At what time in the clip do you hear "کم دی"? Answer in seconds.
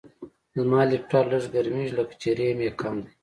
2.79-3.11